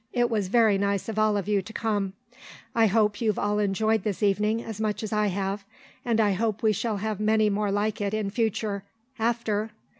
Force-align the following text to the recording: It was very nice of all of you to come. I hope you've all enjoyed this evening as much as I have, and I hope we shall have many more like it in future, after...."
It 0.13 0.31
was 0.31 0.47
very 0.47 0.79
nice 0.79 1.07
of 1.09 1.19
all 1.19 1.37
of 1.37 1.47
you 1.47 1.61
to 1.61 1.73
come. 1.73 2.13
I 2.73 2.87
hope 2.87 3.21
you've 3.21 3.37
all 3.37 3.59
enjoyed 3.59 4.01
this 4.01 4.23
evening 4.23 4.63
as 4.63 4.81
much 4.81 5.03
as 5.03 5.13
I 5.13 5.27
have, 5.27 5.63
and 6.03 6.19
I 6.19 6.31
hope 6.31 6.63
we 6.63 6.73
shall 6.73 6.97
have 6.97 7.19
many 7.19 7.51
more 7.51 7.69
like 7.71 8.01
it 8.01 8.15
in 8.15 8.31
future, 8.31 8.83
after...." 9.19 9.69